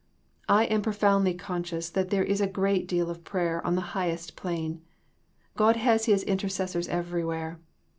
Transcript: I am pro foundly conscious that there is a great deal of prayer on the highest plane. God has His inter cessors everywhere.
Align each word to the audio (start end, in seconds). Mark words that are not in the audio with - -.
I 0.49 0.63
am 0.65 0.81
pro 0.81 0.93
foundly 0.93 1.37
conscious 1.37 1.91
that 1.91 2.09
there 2.09 2.23
is 2.23 2.41
a 2.41 2.47
great 2.47 2.87
deal 2.87 3.11
of 3.11 3.23
prayer 3.23 3.63
on 3.63 3.75
the 3.75 3.81
highest 3.93 4.35
plane. 4.35 4.81
God 5.55 5.75
has 5.75 6.05
His 6.05 6.23
inter 6.23 6.47
cessors 6.47 6.89
everywhere. 6.89 7.59